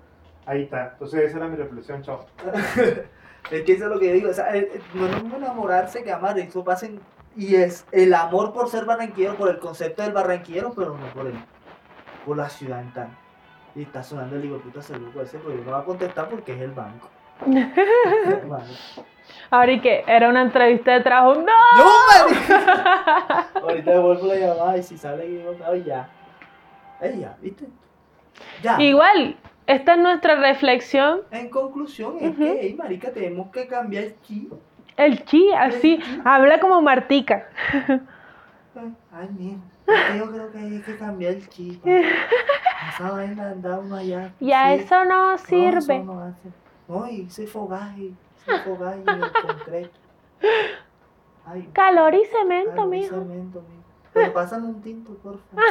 [0.47, 0.90] Ahí está.
[0.92, 2.26] Entonces esa era mi reflexión, chao.
[3.51, 4.30] Es que eso es lo que yo digo.
[4.30, 6.38] O sea, eh, eh, no es lo mismo enamorarse que amar.
[6.38, 6.99] Eso pasa en-
[7.36, 11.26] Y es el amor por ser barranquillero, por el concepto del barranquillero, pero no por
[11.26, 11.34] el,
[12.24, 13.09] por la ciudad en tal.
[13.74, 16.55] Y está sonando el hijo puta seguro ese, pero yo no va a contestar porque
[16.55, 17.09] es el banco.
[19.51, 21.34] Ahora y que era una entrevista de trabajo.
[21.34, 21.53] ¡No!
[21.76, 23.61] ¡No!
[23.62, 26.09] Ahorita devuelvo la llamada y si sale equivocado, ya.
[27.01, 27.66] Ey, ya, ¿viste?
[28.62, 28.80] Ya.
[28.80, 29.36] Igual,
[29.67, 31.21] esta es nuestra reflexión.
[31.31, 34.53] En conclusión, es que, ey, marica, tenemos que cambiar el chip.
[34.97, 37.49] El chi, así, habla como Martica.
[39.12, 39.57] Ay, mira,
[40.17, 41.85] yo creo que hay que cambiar el chip.
[41.87, 44.33] Esa vaina anda uno allá.
[44.41, 45.97] Ya sí, eso no no, sirve.
[45.97, 46.49] eso no hace.
[46.87, 49.99] No, y ese fogaje, ese fogaje en el concreto.
[51.47, 53.15] Ay, Calor y cemento, ay, mijo.
[53.21, 53.85] cemento, mijo.
[54.12, 55.65] Pero pasan un tinto, por favor.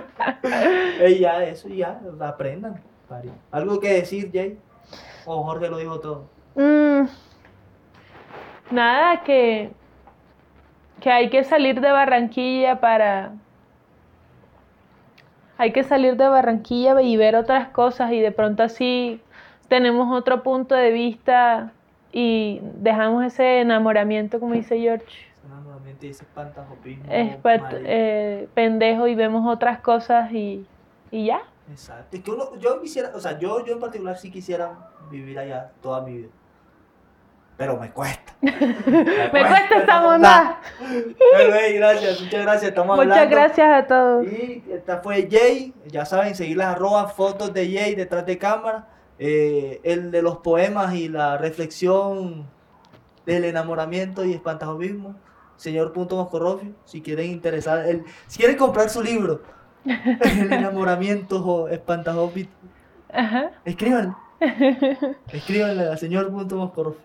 [1.00, 2.80] Ey, ya, eso ya, aprendan.
[3.50, 4.58] ¿Algo que decir, Jay?
[5.24, 6.28] O Jorge lo dijo todo.
[6.54, 7.06] Mm,
[8.70, 9.70] nada, que,
[11.00, 13.32] que hay que salir de Barranquilla para...
[15.58, 19.22] Hay que salir de Barranquilla y ver otras cosas y de pronto así
[19.68, 21.72] tenemos otro punto de vista
[22.18, 25.04] y dejamos ese enamoramiento, como dice George,
[25.46, 27.04] Nuevamente ese espantajopismo.
[27.12, 27.80] expert- marica.
[27.84, 30.66] eh, pendejo y vemos otras cosas y,
[31.10, 31.40] y ya.
[31.70, 32.16] Exacto.
[32.16, 34.70] Es que uno- yo quisiera, o sea, yo, yo en particular sí quisiera
[35.10, 36.28] vivir allá toda mi vida.
[37.58, 38.32] Pero me cuesta.
[38.40, 40.58] me Me cuesta esta monda.
[40.78, 42.68] Pero, hey, gracias, muchas gracias.
[42.70, 43.36] Estamos Muchas hablando.
[43.36, 44.26] gracias a todos.
[44.26, 45.74] Y esta fue Jay.
[45.86, 48.86] Ya saben, seguir las arrobas, fotos de Jay detrás de cámara.
[49.18, 52.46] Eh, el de los poemas y la reflexión
[53.24, 55.16] del enamoramiento y espantajobismo.
[55.56, 59.40] Señor Punto Moscorrofio, si quieren interesar, el, si quieren comprar su libro,
[59.84, 62.52] El enamoramiento o espantajobismo,
[63.10, 63.52] Ajá.
[63.64, 64.12] escríbanle.
[65.32, 67.00] Escríbanle al señor Punto Moscorrofio.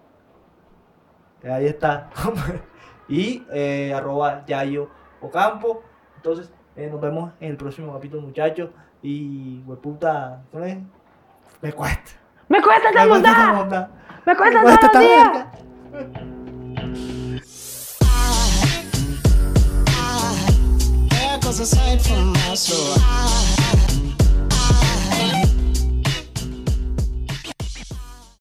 [1.43, 2.09] Ahí está.
[3.07, 4.89] y eh, arroba Yayo
[5.22, 5.82] Ocampo.
[6.18, 8.70] Entonces, eh, nos vemos en el próximo capítulo, muchachos.
[9.01, 10.78] Y, hueputa, ¿cómo es?
[11.62, 12.12] Me cuesta.
[12.49, 13.57] Me cuesta esta Me cuesta esta monda.
[13.57, 13.89] monda.
[14.26, 15.32] Me cuesta Me cuesta todos los esta días.
[15.34, 16.62] verga.
[21.09, 22.97] There goes a sight from my soul.